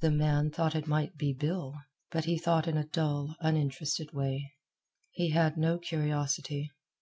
[0.00, 1.74] The man thought it might be Bill,
[2.10, 4.54] but he thought in a dull, uninterested way.
[5.10, 6.70] He had no curiosity.